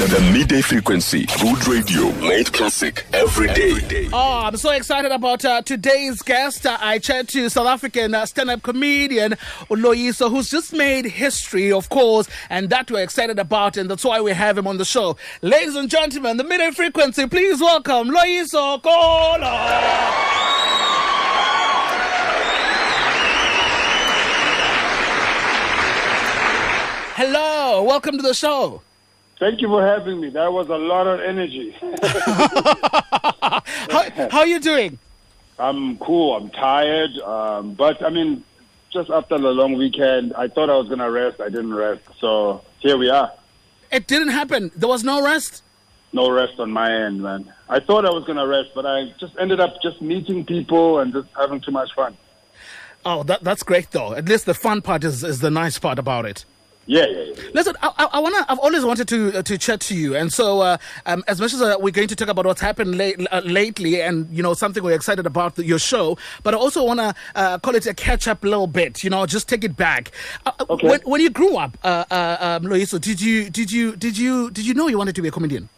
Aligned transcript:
The, 0.00 0.06
the 0.06 0.32
midday 0.32 0.62
frequency. 0.62 1.26
Good 1.26 1.68
radio. 1.68 2.10
Made 2.26 2.50
classic 2.54 3.04
every 3.12 3.48
day. 3.48 4.08
Oh, 4.10 4.44
I'm 4.46 4.56
so 4.56 4.70
excited 4.70 5.12
about 5.12 5.44
uh, 5.44 5.60
today's 5.60 6.22
guest. 6.22 6.64
Uh, 6.64 6.78
I 6.80 6.98
chat 6.98 7.28
to 7.28 7.50
South 7.50 7.66
African 7.66 8.14
uh, 8.14 8.24
stand-up 8.24 8.62
comedian 8.62 9.32
Loyiso, 9.68 10.30
who's 10.30 10.48
just 10.48 10.72
made 10.72 11.04
history, 11.04 11.70
of 11.70 11.90
course, 11.90 12.30
and 12.48 12.70
that 12.70 12.90
we're 12.90 13.02
excited 13.02 13.38
about, 13.38 13.76
and 13.76 13.90
that's 13.90 14.02
why 14.02 14.22
we 14.22 14.32
have 14.32 14.56
him 14.56 14.66
on 14.66 14.78
the 14.78 14.86
show. 14.86 15.18
Ladies 15.42 15.74
and 15.74 15.90
gentlemen, 15.90 16.38
the 16.38 16.44
midday 16.44 16.70
frequency, 16.70 17.26
please 17.26 17.60
welcome 17.60 18.08
Loyiso 18.08 18.80
Gola. 18.80 19.48
Hello, 27.16 27.82
welcome 27.82 28.16
to 28.16 28.22
the 28.22 28.32
show. 28.32 28.80
Thank 29.40 29.62
you 29.62 29.68
for 29.68 29.84
having 29.84 30.20
me. 30.20 30.28
That 30.28 30.52
was 30.52 30.68
a 30.68 30.76
lot 30.76 31.06
of 31.06 31.18
energy. 31.20 31.74
How, 33.90 34.28
how 34.30 34.38
are 34.40 34.46
you 34.46 34.60
doing? 34.60 34.98
I'm 35.58 35.96
cool. 35.96 36.36
I'm 36.36 36.50
tired. 36.50 37.18
Um, 37.18 37.74
but, 37.74 38.04
I 38.04 38.10
mean, 38.10 38.44
just 38.92 39.10
after 39.10 39.38
the 39.38 39.48
long 39.48 39.74
weekend, 39.74 40.34
I 40.34 40.48
thought 40.48 40.68
I 40.68 40.76
was 40.76 40.88
going 40.88 41.00
to 41.00 41.10
rest. 41.10 41.40
I 41.40 41.48
didn't 41.48 41.74
rest. 41.74 42.02
So 42.20 42.62
here 42.80 42.98
we 42.98 43.08
are. 43.08 43.32
It 43.90 44.06
didn't 44.06 44.28
happen. 44.28 44.70
There 44.76 44.88
was 44.88 45.02
no 45.02 45.24
rest. 45.24 45.62
No 46.12 46.30
rest 46.30 46.60
on 46.60 46.70
my 46.70 46.92
end, 46.92 47.22
man. 47.22 47.52
I 47.68 47.80
thought 47.80 48.04
I 48.04 48.10
was 48.10 48.24
going 48.24 48.38
to 48.38 48.46
rest, 48.46 48.70
but 48.74 48.84
I 48.84 49.12
just 49.18 49.34
ended 49.38 49.58
up 49.58 49.80
just 49.82 50.02
meeting 50.02 50.44
people 50.44 51.00
and 51.00 51.12
just 51.12 51.28
having 51.36 51.60
too 51.60 51.72
much 51.72 51.90
fun. 51.94 52.16
Oh, 53.04 53.22
that, 53.24 53.42
that's 53.42 53.62
great, 53.62 53.90
though. 53.90 54.12
At 54.14 54.28
least 54.28 54.44
the 54.46 54.54
fun 54.54 54.82
part 54.82 55.02
is, 55.02 55.24
is 55.24 55.40
the 55.40 55.50
nice 55.50 55.78
part 55.78 55.98
about 55.98 56.26
it. 56.26 56.44
Yeah, 56.90 57.06
yeah, 57.06 57.22
yeah. 57.22 57.50
Listen, 57.54 57.76
I, 57.82 57.92
I, 57.98 58.04
I 58.14 58.18
wanna. 58.18 58.44
I've 58.48 58.58
always 58.58 58.84
wanted 58.84 59.06
to 59.06 59.38
uh, 59.38 59.42
to 59.42 59.56
chat 59.56 59.78
to 59.82 59.94
you, 59.94 60.16
and 60.16 60.32
so 60.32 60.60
uh, 60.60 60.76
um, 61.06 61.22
as 61.28 61.40
much 61.40 61.54
as 61.54 61.62
uh, 61.62 61.76
we're 61.78 61.92
going 61.92 62.08
to 62.08 62.16
talk 62.16 62.26
about 62.26 62.46
what's 62.46 62.60
happened 62.60 62.98
late, 62.98 63.24
uh, 63.30 63.40
lately, 63.44 64.02
and 64.02 64.28
you 64.36 64.42
know 64.42 64.54
something 64.54 64.82
we're 64.82 64.96
excited 64.96 65.24
about 65.24 65.54
the, 65.54 65.64
your 65.64 65.78
show, 65.78 66.18
but 66.42 66.52
I 66.52 66.56
also 66.56 66.84
wanna 66.84 67.14
uh, 67.36 67.58
call 67.60 67.76
it 67.76 67.86
a 67.86 67.94
catch 67.94 68.26
up 68.26 68.42
a 68.42 68.48
little 68.48 68.66
bit. 68.66 69.04
You 69.04 69.10
know, 69.10 69.24
just 69.24 69.48
take 69.48 69.62
it 69.62 69.76
back. 69.76 70.10
Uh, 70.44 70.50
Okay. 70.68 70.88
When, 70.88 71.00
when 71.02 71.20
you 71.20 71.30
grew 71.30 71.56
up, 71.56 71.78
uh, 71.84 72.04
uh, 72.10 72.36
um, 72.40 72.64
Loyiso, 72.64 73.00
did 73.00 73.20
you 73.20 73.50
did 73.50 73.70
you 73.70 73.94
did 73.94 74.18
you 74.18 74.50
did 74.50 74.66
you 74.66 74.74
know 74.74 74.88
you 74.88 74.98
wanted 74.98 75.14
to 75.14 75.22
be 75.22 75.28
a 75.28 75.30
comedian? 75.30 75.68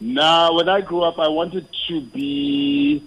Now, 0.00 0.54
when 0.54 0.70
I 0.70 0.80
grew 0.80 1.02
up, 1.02 1.18
I 1.18 1.28
wanted 1.28 1.66
to 1.88 2.00
be. 2.00 3.06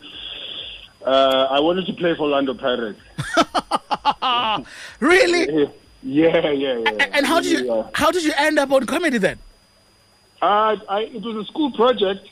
Uh, 1.03 1.47
I 1.49 1.59
wanted 1.61 1.87
to 1.87 1.93
play 1.93 2.15
for 2.15 2.23
Orlando 2.23 2.53
Pirates. 2.53 2.99
Really? 4.99 5.69
Yeah, 6.03 6.49
yeah, 6.51 6.79
yeah. 6.79 7.07
And 7.13 7.25
how 7.25 7.39
did 7.39 7.51
you 7.51 7.65
Yeah. 7.65 7.89
how 7.93 8.11
did 8.11 8.23
you 8.23 8.33
end 8.37 8.59
up 8.59 8.71
on 8.71 8.85
comedy 8.85 9.17
then? 9.17 9.39
Uh, 10.41 10.75
I, 10.89 10.99
it 11.13 11.21
was 11.21 11.35
a 11.37 11.45
school 11.49 11.71
project, 11.71 12.27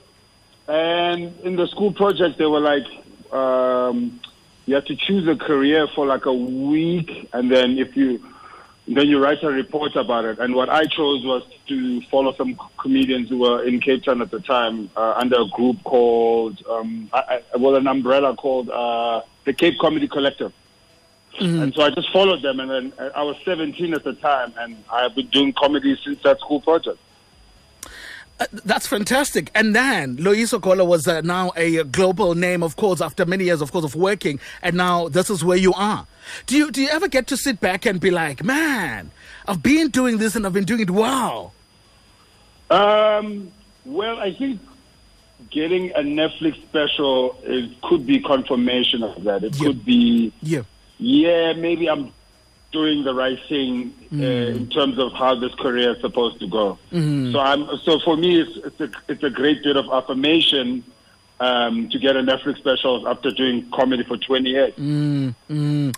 and 0.68 1.34
in 1.44 1.56
the 1.56 1.68
school 1.68 1.94
project, 1.94 2.38
they 2.38 2.46
were 2.46 2.60
like, 2.60 2.84
um, 3.32 4.20
you 4.66 4.76
have 4.76 4.86
to 4.86 4.96
choose 4.98 5.26
a 5.30 5.38
career 5.38 5.88
for 5.96 6.06
like 6.06 6.26
a 6.26 6.34
week, 6.34 7.30
and 7.32 7.50
then 7.50 7.78
if 7.78 7.96
you, 7.96 8.20
then 8.88 9.08
you 9.08 9.24
write 9.24 9.42
a 9.44 9.48
report 9.48 9.96
about 9.96 10.26
it. 10.26 10.40
And 10.40 10.56
what 10.56 10.70
I 10.70 10.84
chose 10.84 11.24
was 11.24 11.44
to 11.70 12.02
follow 12.12 12.34
some 12.36 12.60
comedians 12.78 13.30
who 13.30 13.38
were 13.40 13.64
in 13.64 13.80
Cape 13.80 14.04
Town 14.04 14.22
at 14.22 14.30
the 14.32 14.42
time 14.42 14.90
uh, 14.98 15.14
under 15.16 15.40
a 15.42 15.48
group 15.48 15.82
called, 15.86 16.62
um, 16.70 17.10
I, 17.14 17.42
I, 17.54 17.58
well, 17.58 17.76
an 17.78 17.88
umbrella 17.88 18.36
called 18.36 18.70
uh, 18.70 19.22
the 19.46 19.54
Cape 19.54 19.76
Comedy 19.80 20.10
Collective. 20.10 20.52
And 21.40 21.74
so 21.74 21.82
I 21.84 21.90
just 21.90 22.12
followed 22.12 22.42
them, 22.42 22.60
and 22.60 22.70
then 22.70 22.94
uh, 23.00 23.10
I 23.16 23.24
was 23.24 23.36
17 23.46 23.94
at 23.94 24.04
the 24.04 24.14
time, 24.14 24.54
and 24.60 24.76
I've 24.92 25.16
been 25.16 25.28
doing 25.28 25.54
comedy 25.54 25.98
since 26.04 26.22
that 26.24 26.40
school 26.40 26.62
project. 26.62 27.00
Uh, 28.40 28.46
That's 28.66 28.86
fantastic. 28.86 29.50
And 29.56 29.76
then 29.76 30.18
Loyiso 30.18 30.60
Gola 30.62 30.84
was 30.86 31.08
uh, 31.08 31.22
now 31.22 31.52
a 31.56 31.84
global 31.86 32.36
name, 32.36 32.64
of 32.64 32.76
course, 32.76 33.02
after 33.02 33.26
many 33.26 33.46
years, 33.46 33.62
of 33.62 33.72
course, 33.72 33.86
of 33.86 33.96
working. 33.96 34.40
And 34.62 34.76
now 34.78 35.08
this 35.10 35.30
is 35.30 35.44
where 35.44 35.58
you 35.58 35.74
are. 35.74 36.06
Do 36.48 36.58
you 36.58 36.70
do 36.72 36.82
you 36.82 36.90
ever 36.90 37.08
get 37.08 37.28
to 37.28 37.38
sit 37.38 37.60
back 37.60 37.86
and 37.86 38.00
be 38.00 38.12
like, 38.12 38.44
man, 38.44 39.12
I've 39.48 39.64
been 39.64 39.90
doing 39.90 40.18
this 40.18 40.36
and 40.36 40.46
I've 40.46 40.54
been 40.54 40.66
doing 40.66 40.82
it 40.82 40.90
well? 40.92 41.54
Um, 42.70 43.52
well, 43.86 44.18
I 44.20 44.34
think 44.34 44.60
getting 45.50 45.92
a 45.92 46.00
Netflix 46.00 46.62
special 46.64 47.38
is, 47.44 47.70
could 47.84 48.06
be 48.06 48.20
confirmation 48.22 49.04
of 49.04 49.24
that. 49.24 49.44
It 49.44 49.56
Yeah. 49.60 49.66
could 49.68 49.86
be, 49.86 50.32
Yeah. 50.42 50.62
Yeah, 51.02 51.54
maybe 51.54 51.90
I'm 51.90 52.14
doing 52.72 53.04
the 53.04 53.14
right 53.14 53.40
thing 53.50 53.94
uh, 54.14 54.16
Mm. 54.16 54.56
in 54.56 54.70
terms 54.70 54.98
of 55.00 55.12
how 55.14 55.36
this 55.36 55.54
career 55.56 55.96
is 55.96 56.02
supposed 56.02 56.40
to 56.40 56.48
go. 56.48 56.78
So 56.92 57.40
I'm 57.40 57.62
so 57.86 58.00
for 58.00 58.16
me, 58.16 58.40
it's 58.42 58.56
it's 58.68 58.80
a 58.82 58.90
it's 59.12 59.24
a 59.24 59.30
great 59.30 59.64
bit 59.64 59.76
of 59.78 59.86
affirmation. 59.92 60.84
Um, 61.42 61.90
to 61.90 61.98
get 61.98 62.16
a 62.16 62.20
Netflix 62.22 62.60
special 62.60 63.08
after 63.10 63.32
doing 63.32 63.68
comedy 63.74 64.04
for 64.04 64.16
20 64.16 64.48
years. 64.48 64.74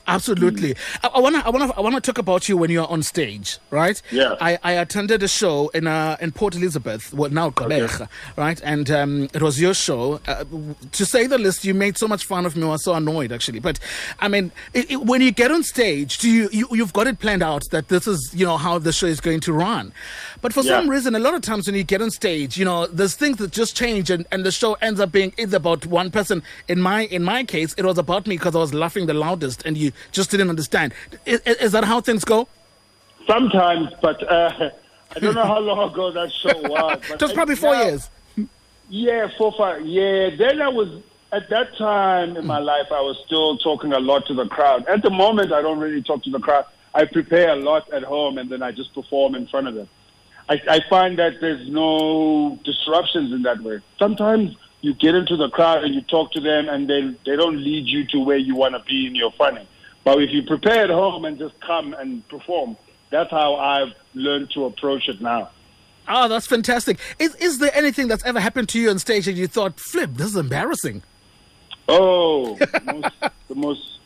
Absolutely. 0.08 0.74
I, 1.04 1.08
I 1.16 1.20
wanna, 1.20 1.40
I 1.46 1.50
wanna, 1.50 1.74
I 1.76 1.82
wanna 1.82 2.00
talk 2.00 2.18
about 2.18 2.48
you 2.48 2.56
when 2.56 2.70
you're 2.72 2.88
on 2.88 3.04
stage, 3.04 3.58
right? 3.70 4.02
Yeah. 4.10 4.36
I, 4.40 4.58
I 4.64 4.72
attended 4.74 5.22
a 5.22 5.28
show 5.28 5.68
in 5.70 5.86
uh, 5.86 6.16
in 6.22 6.32
Port 6.32 6.56
Elizabeth, 6.56 7.14
well 7.14 7.30
now 7.30 7.50
Gqeberha, 7.50 8.08
right? 8.38 8.62
And 8.64 8.90
um, 8.90 9.24
it 9.34 9.42
was 9.42 9.60
your 9.60 9.74
show. 9.74 10.22
Uh, 10.28 10.46
to 10.94 11.06
say 11.06 11.28
the 11.28 11.38
least, 11.38 11.66
you 11.66 11.74
made 11.74 11.98
so 11.98 12.08
much 12.08 12.24
fun 12.24 12.46
of 12.46 12.56
me. 12.56 12.64
I 12.64 12.68
was 12.70 12.86
so 12.86 12.94
annoyed 12.94 13.34
actually. 13.34 13.60
But 13.60 13.80
I 14.20 14.30
mean, 14.30 14.52
it, 14.74 14.92
it, 14.92 15.02
when 15.02 15.20
you 15.22 15.32
get 15.32 15.52
on 15.52 15.64
stage, 15.64 16.20
do 16.20 16.30
you, 16.30 16.48
you 16.54 16.68
you've 16.72 16.94
got 16.94 17.08
it 17.08 17.20
planned 17.20 17.44
out 17.44 17.64
that 17.72 17.90
this 17.90 18.08
is 18.08 18.32
you 18.34 18.46
know 18.46 18.56
how 18.56 18.80
the 18.80 18.94
show 18.94 19.08
is 19.08 19.20
going 19.20 19.42
to 19.42 19.52
run. 19.52 19.92
But 20.42 20.54
for 20.54 20.62
Yeah. 20.62 20.80
some 20.80 20.90
reason, 20.90 21.16
a 21.16 21.20
lot 21.20 21.34
of 21.34 21.42
times 21.42 21.68
when 21.68 21.76
you 21.76 21.84
get 21.84 22.02
on 22.02 22.12
stage, 22.12 22.58
you 22.58 22.64
know, 22.66 22.88
there's 22.88 23.16
things 23.16 23.38
that 23.40 23.52
just 23.52 23.76
change, 23.76 24.10
and, 24.10 24.26
and 24.32 24.46
the 24.46 24.52
show 24.52 24.76
ends 24.76 25.00
up 25.02 25.12
being 25.12 25.33
either 25.38 25.58
about 25.58 25.86
one 25.86 26.12
person. 26.12 26.44
In 26.68 26.82
my 26.82 27.06
in 27.06 27.24
my 27.24 27.44
case, 27.44 27.74
it 27.78 27.86
was 27.86 27.98
about 27.98 28.28
me 28.28 28.38
because 28.38 28.56
I 28.56 28.60
was 28.60 28.74
laughing 28.74 29.06
the 29.06 29.14
loudest, 29.14 29.66
and 29.66 29.78
you 29.78 29.92
just 30.12 30.32
didn't 30.32 30.50
understand. 30.50 30.94
Is, 31.26 31.42
is 31.42 31.72
that 31.72 31.84
how 31.84 32.02
things 32.02 32.24
go? 32.24 32.48
Sometimes, 33.28 33.90
but 34.02 34.22
uh, 34.32 34.70
I 35.16 35.20
don't 35.20 35.36
know 35.36 35.46
how 35.46 35.60
long 35.60 35.92
ago 35.92 36.12
that 36.12 36.32
show 36.32 36.60
was. 36.62 37.00
But 37.10 37.22
was 37.22 37.34
probably 37.34 37.56
four 37.56 37.74
now- 37.74 37.84
years. 37.84 38.10
Yeah, 38.90 39.30
four, 39.38 39.54
five. 39.58 39.86
Yeah, 39.86 40.30
then 40.38 40.62
I 40.62 40.68
was 40.68 41.02
at 41.32 41.50
that 41.50 41.76
time 41.78 42.38
in 42.38 42.46
my 42.46 42.60
life. 42.60 42.88
I 42.92 43.02
was 43.02 43.18
still 43.26 43.58
talking 43.58 43.94
a 43.94 44.00
lot 44.00 44.28
to 44.28 44.34
the 44.34 44.46
crowd. 44.46 44.86
At 44.88 45.02
the 45.02 45.10
moment, 45.10 45.52
I 45.52 45.62
don't 45.62 45.80
really 45.80 46.04
talk 46.04 46.24
to 46.24 46.30
the 46.30 46.40
crowd. 46.40 46.66
I 46.94 47.06
prepare 47.06 47.50
a 47.50 47.56
lot 47.56 47.92
at 47.92 48.04
home, 48.04 48.38
and 48.38 48.50
then 48.52 48.62
I 48.62 48.72
just 48.72 48.94
perform 48.94 49.34
in 49.36 49.48
front 49.48 49.68
of 49.68 49.74
them. 49.74 49.88
I, 50.50 50.62
I 50.70 50.80
find 50.90 51.18
that 51.18 51.40
there's 51.42 51.68
no 51.70 52.60
disruptions 52.64 53.32
in 53.34 53.44
that 53.44 53.62
way. 53.64 53.80
Sometimes 53.98 54.56
you 54.84 54.94
get 54.94 55.16
into 55.16 55.38
the 55.38 55.50
crowd 55.50 55.86
and 55.86 55.96
you 55.96 56.02
talk 56.02 56.34
to 56.34 56.42
them, 56.42 56.68
and 56.68 56.90
they 56.90 57.02
they 57.26 57.38
don't 57.38 57.58
lead 57.58 57.88
you 57.88 58.06
to 58.08 58.20
where 58.20 58.38
you 58.38 58.56
want 58.56 58.76
to 58.76 58.84
be 58.84 59.08
in 59.08 59.16
your 59.16 59.32
funny. 59.32 59.68
But 60.04 60.22
if 60.22 60.30
you 60.32 60.44
prepare 60.44 60.84
at 60.84 60.90
home 60.90 61.24
and 61.24 61.40
just 61.40 61.56
come 61.62 61.94
and 61.94 62.28
perform, 62.28 62.76
that's 63.10 63.32
how 63.32 63.56
I've 63.56 63.94
learned 64.14 64.52
to 64.56 64.66
approach 64.66 65.08
it 65.08 65.22
now. 65.22 65.52
Oh, 66.06 66.28
that's 66.28 66.46
fantastic. 66.46 67.00
Is 67.18 67.34
is 67.36 67.60
there 67.60 67.72
anything 67.74 68.10
that's 68.10 68.26
ever 68.26 68.42
happened 68.42 68.68
to 68.70 68.80
you 68.80 68.90
on 68.90 69.00
stage 69.00 69.26
that 69.26 69.34
you 69.34 69.48
thought, 69.48 69.80
"Flip, 69.80 70.10
this 70.16 70.28
is 70.28 70.36
embarrassing"? 70.36 71.02
Oh, 71.88 72.56
the 72.58 72.82
most, 72.86 73.34
the 73.48 73.56
most. 73.56 74.00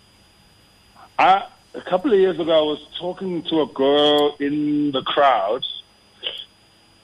I, 1.18 1.48
a 1.74 1.82
couple 1.90 2.14
of 2.14 2.20
years 2.20 2.40
ago, 2.40 2.52
I 2.52 2.62
was 2.62 2.80
talking 3.00 3.42
to 3.50 3.62
a 3.62 3.68
girl 3.68 4.36
in 4.40 4.92
the 4.92 5.02
crowd, 5.02 5.66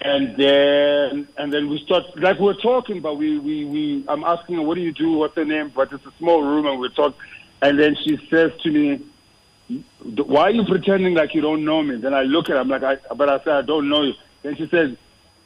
and 0.04 0.36
then 0.38 1.28
and 1.38 1.52
then 1.54 1.70
we 1.70 1.80
start 1.86 2.04
like 2.20 2.38
we 2.38 2.46
we're 2.46 2.62
talking, 2.62 3.02
but 3.02 3.16
we 3.16 3.40
we 3.40 3.66
we. 3.66 4.06
I'm 4.08 4.24
asking 4.24 4.56
her, 4.56 4.62
"What 4.62 4.76
do 4.76 4.82
you 4.82 4.92
do? 4.92 5.14
What's 5.14 5.36
her 5.36 5.46
name?" 5.46 5.72
But 5.74 5.94
it's 5.94 6.06
a 6.06 6.12
small 6.20 6.44
room, 6.44 6.66
and 6.66 6.80
we're 6.80 6.90
talking, 6.90 7.20
and 7.62 7.80
then 7.80 7.96
she 8.04 8.18
says 8.30 8.52
to 8.64 8.72
me. 8.72 9.06
Why 10.04 10.42
are 10.42 10.52
you 10.52 10.66
pretending 10.66 11.14
like 11.16 11.34
you 11.34 11.40
don't 11.40 11.64
know 11.64 11.82
me? 11.82 11.96
Then 11.96 12.14
I 12.14 12.24
look 12.24 12.50
at 12.50 12.56
her, 12.56 12.60
I'm 12.60 12.68
like, 12.68 12.84
I, 12.84 12.98
but 13.16 13.30
I 13.30 13.38
said, 13.46 13.54
I 13.54 13.62
don't 13.62 13.88
know 13.88 14.04
you. 14.04 14.14
Then 14.44 14.58
she 14.58 14.68
says, 14.68 14.98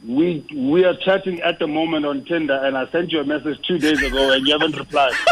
we 0.06 0.46
we 0.56 0.84
are 0.86 0.96
chatting 1.06 1.40
at 1.42 1.60
the 1.60 1.68
moment 1.68 2.06
on 2.06 2.26
Tinder, 2.26 2.60
and 2.66 2.76
I 2.78 2.90
sent 2.92 3.12
you 3.12 3.20
a 3.20 3.24
message 3.26 3.60
two 3.68 3.78
days 3.78 4.02
ago, 4.02 4.32
and 4.32 4.46
you 4.46 4.54
haven't 4.54 4.76
replied. 4.76 5.14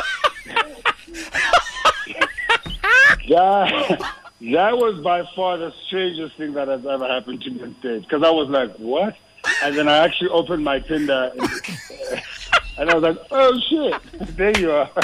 that, 3.30 4.16
that 4.42 4.78
was 4.78 5.02
by 5.04 5.24
far 5.36 5.58
the 5.58 5.74
strangest 5.88 6.38
thing 6.38 6.54
that 6.54 6.68
has 6.68 6.86
ever 6.86 7.08
happened 7.08 7.42
to 7.42 7.52
me 7.52 7.64
on 7.64 7.76
stage. 7.80 8.04
Because 8.04 8.24
I 8.24 8.30
was 8.30 8.50
like, 8.50 8.76
what? 8.78 9.16
And 9.64 9.76
then 9.76 9.88
I 9.88 9.98
actually 9.98 10.30
opened 10.30 10.64
my 10.64 10.80
Tinder, 10.80 11.32
and, 11.38 11.42
and 12.80 12.90
I 12.90 12.96
was 12.96 13.04
like, 13.04 13.18
oh 13.32 13.60
shit, 13.70 14.36
there 14.36 14.58
you 14.60 14.72
are. 14.72 14.90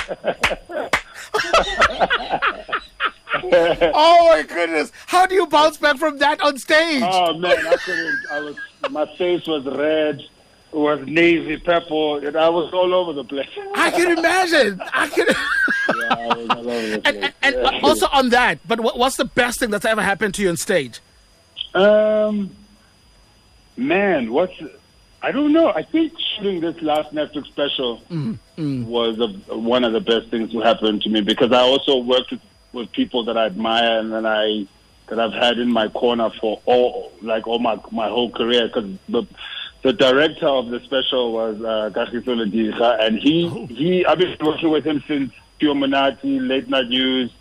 oh 3.94 4.28
my 4.30 4.44
goodness! 4.48 4.92
How 5.08 5.26
do 5.26 5.36
you 5.36 5.48
bounce 5.48 5.78
back 5.78 5.98
from 5.98 6.18
that 6.18 6.42
on 6.42 6.58
stage? 6.58 7.04
Oh 7.06 7.38
man, 7.38 7.68
I 7.68 7.76
couldn't. 7.78 8.20
I 8.32 8.40
was. 8.40 8.56
My 8.90 9.06
face 9.16 9.46
was 9.48 9.66
red. 9.66 10.22
It 10.74 10.78
was 10.78 11.06
navy 11.06 11.58
purple. 11.58 12.26
And 12.26 12.36
I 12.36 12.50
was 12.50 12.74
all 12.74 12.94
over 12.94 13.14
the 13.14 13.24
place. 13.24 13.48
I 13.76 13.92
can 13.92 14.18
imagine. 14.18 14.82
I 14.94 15.08
can. 15.08 15.28
Yeah, 16.18 16.28
I 16.30 16.38
was 16.38 16.50
all 16.50 16.70
over 16.70 16.88
the 16.98 17.08
and, 17.08 17.34
and, 17.42 17.84
also 17.84 18.08
on 18.12 18.30
that, 18.30 18.60
but 18.68 18.80
what, 18.80 18.98
what's 18.98 19.18
the 19.18 19.26
best 19.26 19.60
thing 19.60 19.70
that's 19.70 19.86
ever 19.86 20.02
happened 20.02 20.34
to 20.36 20.42
you 20.42 20.50
on 20.50 20.58
stage? 20.58 21.00
Um, 21.74 22.52
man, 23.78 24.32
what's 24.32 24.54
I 25.24 25.32
don't 25.32 25.54
know. 25.54 25.72
I 25.72 25.84
think 25.84 26.14
shooting 26.36 26.62
this 26.62 26.82
last 26.82 27.14
Netflix 27.14 27.48
special 27.48 28.02
was 28.58 29.20
a, 29.20 29.56
one 29.56 29.84
of 29.84 29.94
the 29.94 30.00
best 30.00 30.30
things 30.30 30.52
to 30.52 30.62
happen 30.62 31.00
to 31.00 31.10
me 31.10 31.22
because 31.22 31.52
I 31.52 31.60
also 31.60 31.98
worked 31.98 32.32
with, 32.32 32.42
with 32.74 32.92
people 32.92 33.24
that 33.26 33.38
I 33.38 33.46
admire 33.46 34.00
and 34.00 34.12
that 34.14 34.26
I 34.26 34.68
that 35.08 35.20
I've 35.20 35.34
had 35.34 35.60
in 35.60 35.72
my 35.72 35.90
corner 35.90 36.30
for 36.40 36.62
all 36.66 37.12
like 37.22 37.46
all 37.46 37.60
my 37.60 37.80
my 37.92 38.10
whole 38.10 38.32
career. 38.32 38.68
Because 38.68 38.90
the 39.10 39.28
the 39.84 39.94
director 39.94 40.48
of 40.48 40.70
the 40.70 40.80
special 40.80 41.34
was 41.34 41.62
uh, 41.62 41.92
and 43.02 43.20
he 43.20 43.48
he 43.68 44.06
I've 44.06 44.18
been 44.18 44.36
working 44.42 44.70
with 44.72 44.86
him 44.86 45.04
since 45.08 45.32
Pure 45.62 45.76
Late 45.76 46.68
Night 46.70 46.90
News. 46.90 47.32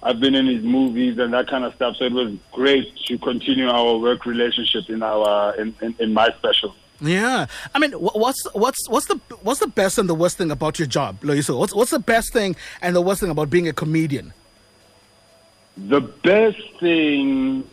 I've 0.00 0.20
been 0.20 0.36
in 0.36 0.46
his 0.46 0.62
movies 0.62 1.18
and 1.18 1.32
that 1.32 1.48
kind 1.48 1.64
of 1.64 1.74
stuff. 1.74 1.96
So 1.96 2.04
it 2.04 2.12
was 2.12 2.32
great 2.52 2.96
to 3.06 3.18
continue 3.18 3.68
our 3.68 3.98
work 3.98 4.24
relationship 4.24 4.88
in 4.88 5.02
our 5.02 5.52
in, 5.56 5.74
in, 5.82 5.96
in 5.98 6.14
my 6.14 6.28
special. 6.38 6.76
Yeah, 7.00 7.46
I 7.74 7.78
mean, 7.80 7.90
what's 7.92 8.46
what's 8.54 8.88
what's 8.88 9.06
the 9.06 9.20
what's 9.42 9.58
the 9.58 9.66
best 9.66 9.98
and 9.98 10.08
the 10.08 10.14
worst 10.14 10.38
thing 10.38 10.52
about 10.52 10.78
your 10.78 10.86
job, 10.86 11.20
Loyiso? 11.22 11.58
What's 11.58 11.74
what's 11.74 11.90
the 11.90 11.98
best 11.98 12.32
thing 12.32 12.54
and 12.80 12.94
the 12.94 13.02
worst 13.02 13.20
thing 13.20 13.30
about 13.30 13.50
being 13.50 13.66
a 13.66 13.72
comedian? 13.72 14.32
The 15.76 16.00
best 16.00 16.62
thing 16.78 17.68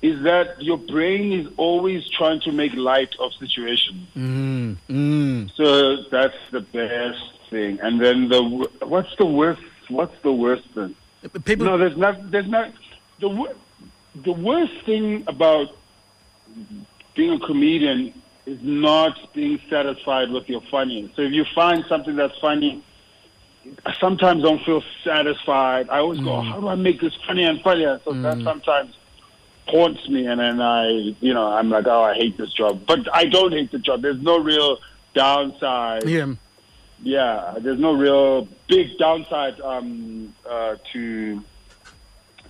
is 0.00 0.22
that 0.22 0.62
your 0.62 0.78
brain 0.78 1.32
is 1.32 1.52
always 1.56 2.08
trying 2.10 2.40
to 2.42 2.52
make 2.52 2.72
light 2.74 3.14
of 3.18 3.32
situations. 3.34 4.06
Mm, 4.16 4.76
mm. 4.88 5.50
So 5.56 6.04
that's 6.10 6.36
the 6.50 6.60
best 6.60 7.50
thing. 7.50 7.80
And 7.80 8.00
then 8.00 8.28
the 8.28 8.42
what's 8.86 9.14
the 9.16 9.26
worst? 9.26 9.62
What's 9.88 10.14
the 10.22 10.32
worst 10.32 10.68
thing? 10.74 10.94
People, 11.44 11.66
No, 11.66 11.78
there's 11.78 11.96
not. 11.96 12.30
There's 12.30 12.48
not. 12.48 12.72
The 13.20 13.54
the 14.14 14.32
worst 14.32 14.72
thing 14.84 15.24
about 15.26 15.76
being 17.14 17.32
a 17.32 17.46
comedian 17.46 18.14
is 18.46 18.58
not 18.62 19.32
being 19.34 19.60
satisfied 19.68 20.30
with 20.30 20.48
your 20.48 20.62
funny. 20.70 21.12
So 21.16 21.22
if 21.22 21.32
you 21.32 21.44
find 21.54 21.84
something 21.88 22.16
that's 22.16 22.38
funny, 22.38 22.82
I 23.84 23.92
sometimes 23.94 24.42
don't 24.42 24.64
feel 24.64 24.82
satisfied. 25.04 25.88
I 25.90 25.98
always 25.98 26.20
go, 26.20 26.40
how 26.40 26.60
do 26.60 26.68
I 26.68 26.76
make 26.76 27.00
this 27.00 27.14
funnier 27.26 27.50
and 27.50 27.60
funnier? 27.60 28.00
So 28.04 28.12
that 28.12 28.40
sometimes 28.42 28.94
haunts 29.68 30.08
me, 30.08 30.26
and 30.26 30.40
then 30.40 30.60
I, 30.60 31.14
you 31.20 31.34
know, 31.34 31.46
I'm 31.46 31.70
like, 31.70 31.86
oh, 31.86 32.02
I 32.02 32.14
hate 32.14 32.36
this 32.36 32.52
job. 32.52 32.84
But 32.86 33.00
I 33.14 33.26
don't 33.26 33.52
hate 33.52 33.70
the 33.70 33.78
job. 33.78 34.02
There's 34.02 34.20
no 34.20 34.38
real 34.38 34.78
downside 35.14 36.08
yeah. 36.08 36.34
yeah, 37.02 37.54
there's 37.60 37.80
no 37.80 37.92
real 37.92 38.48
big 38.68 38.98
downside 38.98 39.60
um, 39.60 40.34
uh, 40.48 40.76
to 40.92 41.42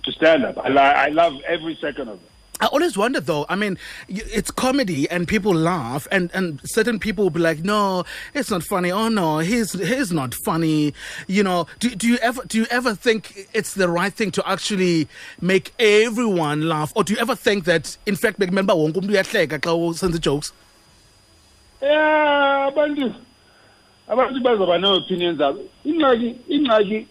to 0.03 0.11
stand 0.13 0.45
up. 0.45 0.57
I, 0.57 0.69
I 0.69 1.07
love 1.07 1.33
every 1.47 1.77
second 1.81 2.09
of 2.09 2.21
it. 2.21 2.28
I 2.61 2.65
always 2.65 2.97
wonder 2.97 3.21
though. 3.21 3.45
I 3.47 3.55
mean, 3.55 3.77
it's 4.09 4.51
comedy 4.51 5.09
and 5.09 5.27
people 5.27 5.53
laugh, 5.53 6.07
and 6.11 6.29
and 6.33 6.59
certain 6.65 6.99
people 6.99 7.25
will 7.25 7.29
be 7.31 7.39
like, 7.39 7.59
"No, 7.59 8.03
it's 8.33 8.51
not 8.51 8.63
funny." 8.63 8.91
Oh 8.91 9.07
no, 9.07 9.39
he's 9.39 9.71
he's 9.73 10.11
not 10.11 10.33
funny. 10.33 10.93
You 11.27 11.43
know, 11.43 11.67
do 11.79 11.89
do 11.95 12.07
you 12.07 12.17
ever 12.17 12.43
do 12.45 12.57
you 12.57 12.65
ever 12.69 12.95
think 12.95 13.47
it's 13.53 13.73
the 13.75 13.87
right 13.87 14.13
thing 14.13 14.31
to 14.31 14.47
actually 14.47 15.07
make 15.39 15.73
everyone 15.79 16.67
laugh, 16.67 16.91
or 16.95 17.03
do 17.05 17.13
you 17.13 17.19
ever 17.19 17.35
think 17.35 17.63
that 17.63 17.97
in 18.05 18.15
fact, 18.17 18.39
remember 18.39 18.73
uyahleka 18.73 19.59
xa 19.59 19.71
usenza 19.71 20.19
jokes? 20.19 20.51
Yeah, 21.81 22.71
abantu 22.71 23.15
abantu 24.09 24.43
bazaba 24.43 24.77
ne-opinions 24.81 25.37
zabo. 25.37 25.63
Ingxaki 25.85 26.35
ingxaki 26.49 27.07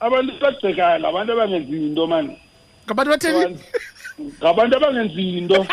abantu 0.00 0.32
bagcekayo 0.40 0.98
labantu 0.98 1.32
abangenzi 1.32 1.86
into 1.86 2.06
mani. 2.06 2.42
Ngabantu 2.86 3.10
batheni? 3.10 3.60
Ngabantu 4.18 4.76
abangenzi 4.76 5.38
into. 5.38 5.66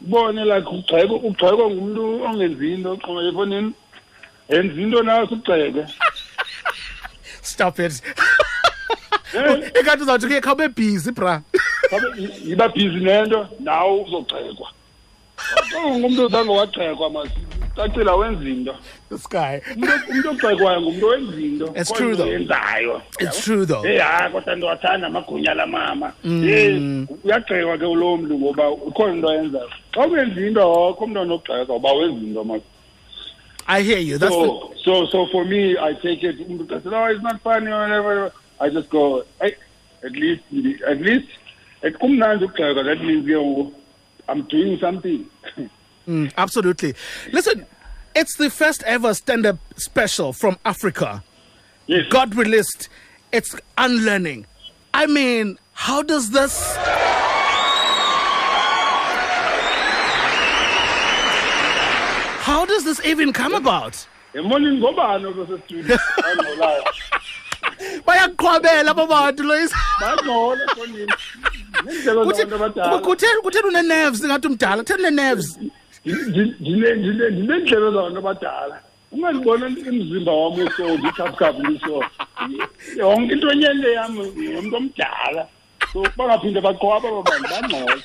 Bone 0.00 0.44
like 0.44 0.66
ugxeko 0.66 1.16
ugxeko 1.26 1.70
ngumuntu 1.70 2.24
ongenzi 2.24 2.74
into 2.74 2.96
qoma 2.96 3.22
efonini. 3.28 3.74
Yenza 4.48 4.80
into 4.80 5.02
nawe 5.02 5.26
sigxeke. 5.26 5.86
Stop 7.42 7.80
it. 7.80 8.02
Eh? 9.34 9.70
Engathi 9.78 10.02
uzawuthi 10.02 10.26
kuye 10.26 10.40
khawube 10.40 10.68
busy, 10.68 11.10
bra. 11.10 11.42
Sabe 11.90 12.06
yiba 12.44 12.68
busy 12.68 13.00
nento 13.00 13.48
nawe 13.60 14.00
uzogxekwa. 14.04 14.68
Xa 15.70 15.80
ngumuntu 15.80 16.26
ozange 16.26 16.52
wagxekwa 16.52 17.10
masicacila 17.76 18.16
wenza 18.16 18.48
into. 18.48 18.74
This 19.08 19.26
guy. 19.26 19.60
Umuntu 19.76 20.10
umuntu 20.10 20.30
ogxekwayo 20.30 20.80
ngumuntu 20.80 21.06
owenza 21.06 21.40
into. 21.40 21.72
It's 21.76 21.92
true 21.92 22.16
though. 22.16 22.28
Oyenzayo. 22.28 23.02
It's 23.20 23.44
true 23.44 23.66
though. 23.66 23.86
Eh 23.86 24.00
hayi 24.00 24.32
kodwa 24.32 24.56
ndiwathanda 24.56 25.06
amagunya 25.06 25.54
lamama. 25.54 26.12
Eh 26.24 27.06
uyagxekwa 27.24 27.78
ke 27.78 27.84
lo 27.84 28.16
mntu 28.16 28.38
ngoba 28.38 28.70
ukhona 28.70 29.14
into 29.14 29.28
ayenzayo. 29.28 29.70
Xa 29.92 30.06
ungenzi 30.06 30.46
into 30.46 30.62
awukho 30.62 31.04
umntu 31.04 31.20
onogxeka 31.20 31.72
uba 31.72 31.92
wenza 31.92 32.40
into. 32.40 32.62
I 33.66 33.82
hear 33.82 33.98
you. 33.98 34.18
That's 34.18 34.34
the, 34.34 34.42
So 34.42 34.74
so 34.84 35.06
so 35.06 35.26
for 35.26 35.44
me 35.44 35.78
I 35.78 35.94
take 35.94 36.22
it 36.24 36.38
xa 36.38 36.82
said, 36.82 36.92
oh 36.92 37.04
it's 37.06 37.22
not 37.22 37.40
funny 37.42 37.70
or 37.70 37.82
whatever. 37.82 38.32
I 38.60 38.68
just 38.68 38.90
go 38.90 39.24
hey, 39.40 39.56
at 40.02 40.12
least 40.12 40.42
at 40.86 41.00
least 41.00 41.28
at 41.82 41.94
kumnandi 41.94 42.44
ukugxeka 42.44 42.84
that 42.84 43.00
means 43.00 43.72
I'm 44.28 44.42
doing 44.42 44.78
something. 44.78 45.26
Mm, 46.08 46.32
absolutely. 46.36 46.94
Listen, 47.32 47.66
it's 48.14 48.36
the 48.36 48.50
first 48.50 48.82
ever 48.84 49.14
stand-up 49.14 49.58
special 49.76 50.32
from 50.32 50.58
Africa. 50.64 51.22
yes. 51.86 52.06
got 52.10 52.34
released. 52.34 52.88
It's 53.32 53.54
unlearning. 53.78 54.46
I 54.94 55.06
mean, 55.06 55.58
how 55.72 56.02
does 56.02 56.30
this? 56.30 56.76
How 62.48 62.66
does 62.66 62.84
this 62.84 63.00
even 63.04 63.32
come 63.32 63.54
about? 63.54 63.94
Emoni 64.34 64.78
ngobani 64.78 65.26
osestudio. 65.26 65.96
Angolayo. 66.28 66.82
bayakuqhwabela 68.06 68.90
abo 68.90 69.06
bantu 69.06 69.42
loyis 69.48 69.72
Bangcola 70.00 70.64
fonini. 70.76 71.06
Nendlela 71.84 72.24
zabantu 72.24 72.54
abadala. 72.56 73.00
kutheni 73.06 73.40
kutheni 73.44 73.68
une-nerves 73.70 74.20
ingathi 74.24 74.46
umdala 74.48 74.82
kutheni 74.82 75.02
une-nerves 75.06 75.48
ndinendlebe 76.04 77.90
zabantu 77.94 78.18
abadala. 78.18 78.76
Ungandibona 79.12 79.66
imzimba 79.68 80.32
wam 80.32 80.54
usonje 80.66 81.08
ikhaphukhaphu 81.08 81.62
lisonje 81.66 82.08
yonke 82.96 83.32
into 83.32 83.50
enyende 83.52 83.92
yam 83.92 84.16
yomntu 84.54 84.76
omdala. 84.76 85.42
So 85.92 86.02
bangaphinde 86.16 86.60
baqhwaba 86.60 87.08
babantu 87.16 87.48
bangxole 87.52 88.02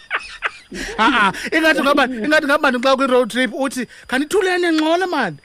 a-a 0.97 1.31
ingathi 1.55 1.81
ngabani 1.81 2.15
ingathi 2.25 2.47
ngabani 2.47 2.77
xa 2.83 2.95
kwi-road 2.97 3.29
trip 3.29 3.51
uthi 3.53 3.87
khandithulene 4.07 4.71
ngxole 4.71 5.05
mani? 5.05 5.37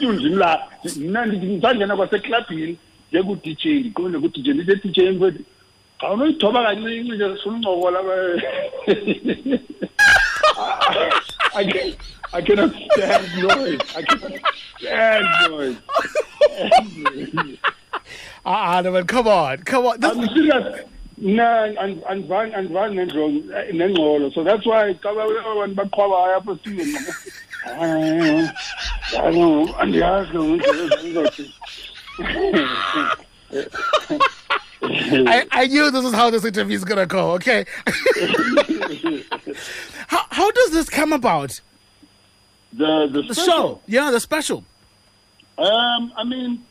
Ndimla 0.00 0.50
mna 0.96 1.26
ndisangena 1.26 1.96
kwaseklabhini 1.96 2.78
ndiye 3.08 3.22
ku-dj 3.26 3.62
ndiqonde 3.80 4.18
ku-dj 4.18 4.46
ndithe 4.48 4.74
dj 4.82 4.98
mfethu 5.16 5.42
xa 6.00 6.10
unoyithoba 6.12 6.64
kancinci 6.64 7.12
nje 7.12 7.26
sifununcokola 7.36 8.00
eh. 8.14 9.60
I 11.54 11.64
can 11.70 11.94
I 12.32 12.40
cannot 12.40 12.74
stand 12.92 13.42
noise. 13.42 13.80
I 13.96 14.02
cannot 14.02 14.32
stand 14.78 15.26
noise. 15.50 15.78
ah 18.44 18.80
no 18.84 18.90
man 18.92 19.06
come 19.06 19.28
on 19.28 19.58
come 19.58 19.86
on 19.86 20.00
this, 20.00 20.10
I'm 20.10 20.28
serious. 20.28 20.84
Nah, 21.16 21.64
and 21.64 22.02
and 22.08 22.26
van 22.26 22.52
and 22.52 22.70
van 22.70 22.94
nengxolo. 22.94 24.34
So 24.34 24.42
that's 24.42 24.66
why 24.66 24.92
abantu 24.94 25.74
baqhwabayo 25.74 26.36
apha 26.40 26.58
studio 26.58 26.84
ngoku. 26.84 27.30
Andiyazi 29.80 30.38
ngizothi. 30.38 31.44
I, 35.28 35.46
I 35.50 35.66
knew 35.66 35.90
this 35.90 36.04
is 36.04 36.12
how 36.14 36.30
this 36.30 36.44
interview 36.44 36.76
is 36.76 36.84
gonna 36.84 37.06
go 37.06 37.32
okay 37.32 37.64
how, 40.08 40.22
how 40.30 40.50
does 40.50 40.70
this 40.70 40.88
come 40.88 41.12
about 41.12 41.60
The 42.72 43.08
the, 43.12 43.22
the 43.22 43.34
show 43.34 43.80
yeah 43.86 44.10
the 44.10 44.20
special 44.20 44.64
Um, 45.56 46.12
I 46.16 46.24
mean, 46.24 46.64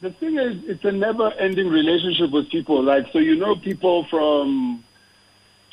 the 0.00 0.10
thing 0.10 0.36
is, 0.38 0.54
it's 0.66 0.84
a 0.84 0.90
never-ending 0.90 1.68
relationship 1.68 2.30
with 2.32 2.50
people. 2.50 2.82
Like, 2.82 3.06
so 3.12 3.18
you 3.20 3.36
know 3.36 3.54
people 3.54 4.04
from 4.10 4.82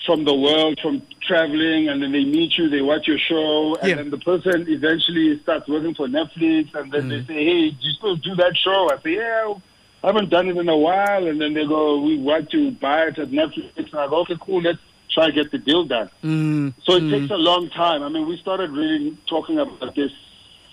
from 0.06 0.24
the 0.24 0.36
world, 0.36 0.80
from 0.84 1.02
traveling, 1.28 1.90
and 1.90 1.98
then 2.02 2.12
they 2.12 2.24
meet 2.26 2.52
you, 2.60 2.70
they 2.70 2.82
watch 2.82 3.08
your 3.08 3.18
show, 3.18 3.74
and 3.82 3.90
Yeah. 3.90 3.96
then 3.96 4.10
the 4.12 4.20
person 4.20 4.68
eventually 4.70 5.40
starts 5.42 5.68
working 5.68 5.96
for 5.96 6.08
Netflix, 6.08 6.76
and 6.76 6.92
then 6.94 7.10
they 7.10 7.22
say, 7.30 7.40
"Hey, 7.50 7.64
do 7.72 7.82
you 7.88 7.94
still 7.98 8.16
do 8.18 8.36
that 8.36 8.54
show?" 8.66 8.80
I 8.94 9.02
say, 9.04 9.14
"Yeah." 9.16 9.56
I 10.06 10.10
haven't 10.10 10.30
done 10.30 10.48
it 10.48 10.56
in 10.56 10.70
a 10.70 10.78
while, 10.78 11.28
and 11.28 11.42
then 11.42 11.56
they 11.56 11.66
go, 11.66 12.00
"We 12.00 12.20
want 12.20 12.52
to 12.52 12.70
buy 12.70 13.08
it 13.08 13.18
at 13.18 13.32
Netflix," 13.32 13.92
and 13.92 13.96
I 13.96 14.08
go, 14.08 14.18
"Okay, 14.18 14.38
cool, 14.40 14.62
let's 14.62 14.78
try 15.10 15.26
to 15.26 15.32
get 15.32 15.50
the 15.52 15.58
deal 15.58 15.84
done." 15.84 16.12
Mm, 16.24 16.76
so 16.84 16.94
it 16.98 17.04
mm. 17.06 17.10
takes 17.10 17.32
a 17.32 17.38
long 17.38 17.70
time. 17.70 18.04
I 18.04 18.10
mean, 18.10 18.28
we 18.28 18.38
started 18.38 18.70
really 18.70 19.18
talking 19.26 19.58
about 19.58 19.96
this 19.96 20.12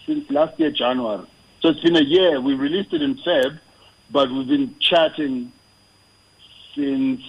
since 0.04 0.30
last 0.30 0.60
year, 0.60 0.70
January. 0.70 1.24
So 1.62 1.70
it's 1.70 1.80
been 1.80 1.96
a 1.96 2.04
year. 2.04 2.42
We 2.42 2.52
released 2.52 2.92
it 2.92 3.00
in 3.00 3.14
Feb, 3.24 3.58
but 4.10 4.30
we've 4.30 4.46
been 4.46 4.74
chatting 4.80 5.50
since 6.74 7.22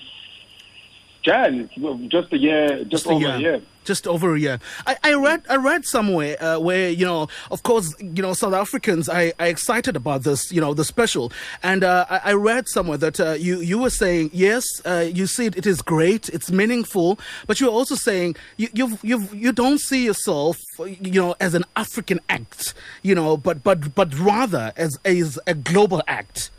Jan. 1.22 1.70
Just 2.10 2.34
a 2.34 2.38
year, 2.38 2.68
just, 2.80 2.90
Just 2.92 3.06
a 3.06 3.12
over 3.12 3.20
year. 3.20 3.36
a 3.36 3.40
year. 3.40 3.62
Just 3.84 4.08
over 4.08 4.36
a 4.36 4.40
year. 4.40 4.60
I, 4.86 4.98
I 5.04 5.14
read 5.14 5.44
I 5.50 5.56
read 5.58 5.86
somewhere 5.86 6.42
uh, 6.44 6.60
where 6.60 6.90
you 6.90 7.06
know, 7.06 7.28
of 7.52 7.64
course, 7.64 7.96
you 8.00 8.22
know, 8.22 8.34
South 8.34 8.54
Africans 8.54 9.10
are, 9.10 9.32
are 9.40 9.48
excited 9.48 9.96
about 9.96 10.24
this, 10.24 10.52
you 10.52 10.62
know, 10.62 10.74
the 10.74 10.86
special, 10.86 11.32
and 11.62 11.84
uh, 11.84 12.06
I, 12.10 12.22
I 12.26 12.34
read 12.34 12.68
somewhere 12.68 12.98
that 12.98 13.20
uh, 13.20 13.32
you 13.34 13.60
you 13.62 13.80
were 13.80 13.90
saying 13.90 14.32
yes, 14.34 14.66
uh, 14.86 15.06
you 15.12 15.28
see 15.28 15.46
it, 15.46 15.58
it 15.58 15.66
is 15.66 15.82
great, 15.82 16.30
it's 16.30 16.52
meaningful, 16.52 17.20
but 17.48 17.60
you're 17.60 17.72
also 17.72 17.96
saying 17.96 18.36
you 18.58 18.70
you 18.74 18.98
you 19.02 19.28
you 19.34 19.52
don't 19.52 19.80
see 19.80 20.06
yourself, 20.06 20.58
you 20.80 21.22
know, 21.22 21.36
as 21.40 21.54
an 21.54 21.64
African 21.76 22.20
act, 22.30 22.74
you 23.02 23.16
know, 23.16 23.38
but 23.38 23.64
but 23.64 23.96
but 23.96 24.18
rather 24.18 24.74
as 24.76 24.98
as 25.06 25.40
a 25.48 25.54
global 25.54 26.02
act. 26.08 26.52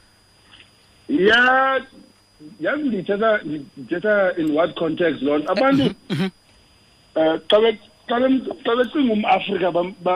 Yeah, 1.09 1.81
yazi 2.61 2.83
ndithetha 2.83 4.39
in 4.39 4.55
what 4.55 4.75
context 4.77 5.23
loo 5.23 5.39
nto 5.39 5.53
abantu 5.53 5.95
Eh, 7.17 7.21
um 7.21 7.39
xa 7.49 7.61
xa 8.09 8.21
be- 8.21 8.53
xa 8.65 8.77
becinga 8.77 9.13
umafrika 9.13 9.71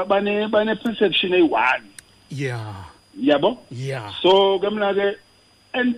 bane- 0.09 0.49
bane-perception 0.49 1.33
eyi-one. 1.35 1.85
Yeah, 2.29 2.85
yabo? 3.17 3.59
Yeah. 3.71 4.11
so 4.23 4.59
ke 4.59 4.69
mna 4.71 4.93
ke 4.95 5.17
and 5.75 5.95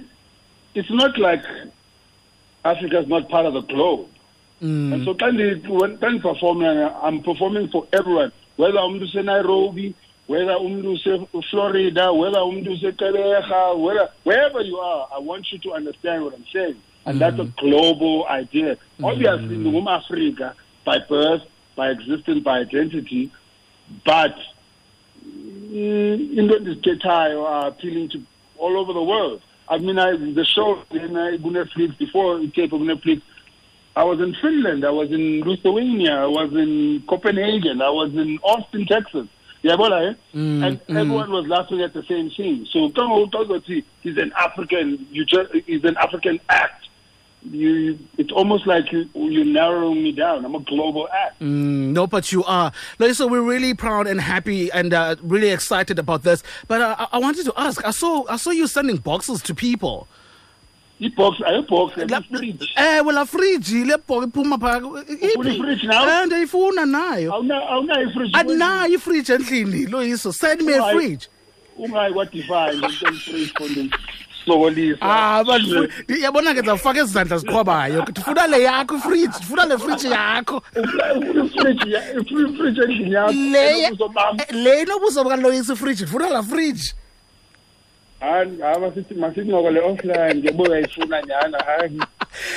it's 0.75 0.91
not 0.91 1.19
like 1.19 1.43
africa 2.65 3.01
is 3.01 3.09
not 3.09 3.29
part 3.29 3.47
of 3.47 3.55
the 3.55 3.63
globe. 3.63 4.07
Mm. 4.63 4.93
And 4.93 5.05
so 5.05 5.15
xa 5.15 5.31
ndi- 5.33 5.67
when- 5.69 5.97
xa 5.99 6.09
ndiperforma 6.11 6.93
i'm 7.03 7.23
performing 7.23 7.69
for 7.69 7.87
everyone 7.93 8.31
whether 8.57 8.79
umntu 8.81 9.05
usenairobi 9.09 9.95
whether 10.29 10.57
umntu 10.61 10.93
useflorida 11.35 12.13
whether 12.13 12.43
umntu 12.43 12.73
useqeberha 12.77 13.75
whether 13.81 14.09
wherever 14.25 14.61
you 14.61 14.79
are 14.79 15.07
i 15.17 15.19
want 15.19 15.51
you 15.53 15.59
to 15.59 15.73
understand 15.73 16.23
what 16.25 16.35
i'm 16.35 16.45
saying. 16.53 16.77
And 17.07 17.19
that's 17.19 17.39
a 17.41 17.45
mm. 17.45 17.57
global 17.57 18.27
idea. 18.29 18.77
Obviously 19.03 19.57
mm. 19.57 19.61
ndingumafrika 19.61 20.55
by 20.85 20.99
birth 21.09 21.43
by 21.77 21.89
existence 21.91 22.43
by 22.43 22.59
identity 22.59 23.31
but 24.05 24.35
mm, 25.25 26.39
into 26.39 26.55
endizithethayo 26.55 27.45
are 27.45 27.69
appealing 27.69 28.09
to 28.11 28.23
all 28.59 28.79
over 28.79 28.93
the 28.93 29.03
world. 29.03 29.43
I 29.69 29.79
mean, 29.79 29.99
I, 29.99 30.13
the 30.13 30.45
show 30.45 30.83
in 30.91 31.17
uh, 31.17 31.31
Netflix 31.39 31.97
before 31.99 32.41
it 32.41 32.55
came 32.55 32.69
from 32.69 32.83
Netflix, 32.83 33.23
I 33.97 34.05
was 34.05 34.21
in 34.21 34.35
Finland, 34.41 34.85
I 34.85 34.91
was 34.91 35.11
in 35.11 35.43
Lithuania, 35.43 36.15
I 36.23 36.27
was 36.27 36.53
in 36.53 37.03
Copenhagen, 37.09 37.83
I 37.83 37.91
was 37.91 38.13
in 38.15 38.39
Austin, 38.43 38.87
Texas. 38.87 39.27
Yeah, 39.63 39.77
but 39.77 39.93
I, 39.93 40.15
and 40.65 40.81
everyone 40.89 41.31
was 41.31 41.47
laughing 41.47 41.83
at 41.83 41.93
the 41.93 42.03
same 42.05 42.31
thing. 42.31 42.67
So, 42.73 42.89
on, 43.13 43.31
talk 43.31 43.63
he's 44.01 44.17
an 44.17 44.33
African. 44.39 45.07
You 45.11 45.27
just 45.27 45.53
he's 45.67 45.85
an 45.85 45.99
African 45.99 46.41
act. 46.49 46.80
You, 47.43 47.71
you, 47.71 47.99
it's 48.19 48.31
almost 48.33 48.67
like 48.67 48.93
you 48.93 49.09
you're 49.15 49.45
narrowing 49.47 50.03
me 50.03 50.13
down. 50.13 50.45
I'm 50.45 50.55
a 50.55 50.61
global 50.61 51.09
act. 51.09 51.41
Mm, 51.41 51.93
no, 51.93 52.07
but 52.07 52.33
you 52.33 52.45
are. 52.45 52.71
Lisa, 52.99 53.27
we're 53.27 53.41
really 53.41 53.73
proud 53.73 54.07
and 54.07 54.21
happy 54.21 54.71
and 54.73 54.93
uh, 54.93 55.17
really 55.23 55.49
excited 55.51 55.99
about 55.99 56.23
this. 56.23 56.43
But 56.69 56.83
uh, 56.83 56.97
I, 56.99 57.09
I 57.13 57.19
wanted 57.19 57.47
to 57.47 57.55
ask. 57.57 57.83
I 57.85 57.93
saw 57.93 58.25
I 58.29 58.37
saw 58.37 58.51
you 58.51 58.67
sending 58.67 58.97
boxes 58.99 59.41
to 59.43 59.55
people. 59.55 60.07
Ibox, 61.01 61.41
ayibox, 61.41 62.11
La- 62.11 62.21
fridge. 62.21 62.69
Eh, 62.77 63.01
well, 63.01 63.17
a 63.17 63.25
fridge 63.25 63.73
le 63.73 63.97
bhoko 63.97 64.27
iphuma 64.31 64.59
phaa. 64.61 64.81
Ufuna 64.81 65.55
ifridge 65.55 65.87
nawe? 65.87 66.09
Eh, 66.23 66.27
ndiyifuna 66.27 66.87
nayo. 66.87 67.33
Awuna- 67.33 67.69
awunayo 67.69 68.11
ifridge. 68.11 68.37
Andinayo 68.39 68.95
ifridge 68.95 69.33
endlini, 69.33 69.87
Loyiso. 69.87 70.33
Send 70.33 70.61
me 70.63 70.75
a 70.75 70.93
fridge. 70.93 71.29
ungayi 71.79 72.13
kwadefine 72.13 72.73
into 72.75 72.87
eyifridge 72.87 73.91
for 74.45 74.71
ndisokolisa 74.71 74.99
Ah, 75.03 75.45
but 75.45 75.63
yabona 76.23 76.55
ke 76.55 76.61
ndizawufaka 76.61 77.01
ezi 77.01 77.13
zandla 77.13 77.39
ziqhwabayo. 77.39 78.05
Ndifuna 78.11 78.47
le 78.47 78.63
yakho 78.63 78.97
ifridge, 78.97 79.33
ndifuna 79.37 79.65
le 79.67 79.79
fridge 79.79 80.09
yakho. 80.09 80.63
ifridge 81.45 81.91
ya- 81.91 82.13
ifridge 82.15 82.81
endlini 82.83 83.13
yakho 83.13 83.33
Le 83.33 83.81
enobuso 83.83 84.09
bam 84.09 84.37
eh, 84.41 84.55
le 84.55 84.83
inobuso 84.83 85.25
bukaLoyisa 85.25 85.73
ifridge, 85.73 86.03
ndifuna 86.03 86.29
la 86.31 86.43
fridge. 86.43 86.95
hayi 88.21 88.61
hayi 88.61 88.81
masithi 88.81 89.15
masithi 89.15 89.49
ngoko 89.49 89.71
le 89.71 89.81
offline 89.81 90.35
njengoba 90.35 90.71
uyayifuna 90.71 91.23
nyhana 91.23 91.59
hayi 91.67 92.01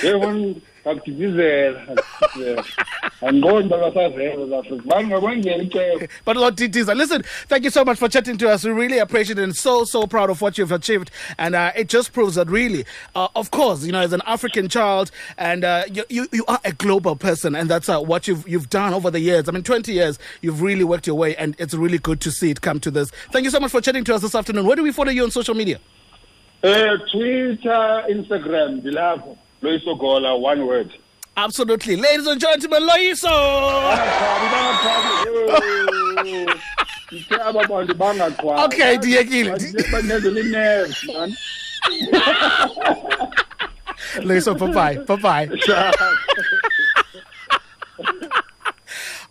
yebona 0.86 0.96
ngakudidizela 0.96 1.82
ngakudidizela 1.82 2.64
andiqondi 3.22 3.68
uba 3.68 3.78
basazelo 3.78 4.48
zafrika 4.48 4.84
bani 4.86 5.08
ngakwenzela 5.08 5.64
icebo 5.64 6.08
But 6.26 6.38
Lord 6.38 6.56
Titiza, 6.58 6.96
listen, 6.96 7.24
thank 7.48 7.64
you 7.64 7.70
so 7.70 7.86
much 7.86 7.98
for 7.98 8.10
chatting 8.10 8.38
to 8.38 8.50
us. 8.50 8.64
We 8.64 8.72
really 8.72 9.00
appreciate 9.00 9.38
it 9.38 9.44
and 9.44 9.56
so, 9.56 9.84
so 9.86 10.08
proud 10.08 10.30
of 10.30 10.42
what 10.42 10.58
you've 10.58 10.72
achieved. 10.72 11.12
And 11.38 11.56
uh, 11.56 11.72
it 11.76 11.90
just 11.90 12.14
proves 12.14 12.36
that 12.36 12.50
really, 12.50 12.86
uh, 13.16 13.28
of 13.36 13.52
course, 13.52 13.84
you 13.86 13.92
know, 13.92 14.02
as 14.02 14.14
an 14.14 14.22
African 14.26 14.70
child, 14.70 15.12
and 15.38 15.64
uh, 15.64 15.84
you, 15.92 16.04
you, 16.10 16.28
you 16.32 16.46
are 16.48 16.60
a 16.64 16.72
global 16.72 17.16
person. 17.16 17.56
And 17.56 17.70
that's 17.70 17.90
uh, 17.90 18.00
what 18.00 18.28
you've, 18.28 18.48
you've 18.48 18.70
done 18.70 18.94
over 18.94 19.10
the 19.12 19.20
years. 19.20 19.48
I 19.48 19.52
mean, 19.52 19.64
20 19.64 19.92
years, 19.94 20.20
you've 20.42 20.62
really 20.62 20.84
worked 20.84 21.08
your 21.08 21.16
way. 21.16 21.36
And 21.36 21.56
it's 21.60 21.74
really 21.74 21.98
good 22.00 22.22
to 22.22 22.32
see 22.32 22.50
it 22.50 22.62
come 22.62 22.80
to 22.82 22.92
this. 22.92 23.12
Thank 23.32 23.46
you 23.46 23.52
so 23.52 23.60
much 23.60 23.72
for 23.72 23.82
chatting 23.82 24.04
to 24.06 24.16
us 24.16 24.22
this 24.22 24.36
afternoon. 24.36 24.66
Where 24.66 24.76
do 24.76 24.84
we 24.84 24.92
follow 24.92 25.12
you 25.12 25.24
on 25.24 25.32
social 25.32 25.56
media? 25.56 25.80
um 26.64 26.98
twitter 27.12 28.04
instagram 28.10 28.82
ndilapho 29.64 29.92
oh 29.92 30.04
loyisogola 30.20 30.36
uh, 30.36 30.44
one 30.46 30.62
word 30.66 30.92
Absolutely. 31.36 31.96
Ladies 31.96 32.28
and 32.28 32.40
gentlemen, 32.40 32.84
Loyiso! 32.84 33.28
ithe 37.12 37.36
aba 37.44 37.68
bantu 37.68 37.94
bangaqhwabi 37.96 38.62
Okay, 38.66 38.98
ndiyekile. 38.98 39.52
banezo 39.92 40.32
ninerves 40.32 41.04
man 41.04 41.36
Loyiso, 44.24 44.54
bye-bye. 44.54 44.98
Bye-bye. 45.08 45.50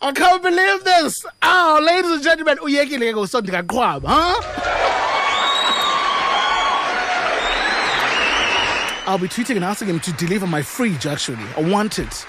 I 0.02 0.10
can't 0.12 0.42
believe 0.42 0.82
this. 0.84 1.24
Oh, 1.42 1.80
ladies 1.86 2.10
and 2.10 2.22
gentlemen, 2.24 2.58
uyekile 2.58 3.12
ke 3.12 3.16
ngoku 3.16 3.40
ndingaqhwaba, 3.40 4.08
huh? 4.08 4.42
I'll 9.06 9.18
be 9.18 9.28
tweeting 9.28 9.56
and 9.56 9.64
asking 9.64 9.88
him 9.88 10.00
to 10.00 10.12
deliver 10.12 10.46
my 10.46 10.62
fridge, 10.62 11.06
actually. 11.06 11.44
I 11.56 11.62
want 11.62 11.98
it. 11.98 12.24